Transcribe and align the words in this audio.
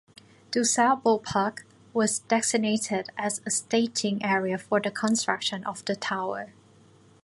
DuSable 0.51 1.21
Park 1.21 1.63
was 1.93 2.17
designated 2.27 3.11
as 3.19 3.39
a 3.45 3.51
staging 3.51 4.25
area 4.25 4.57
for 4.57 4.79
the 4.81 4.89
construction 4.89 5.63
of 5.63 5.85
the 5.85 5.95
tower. 5.95 6.53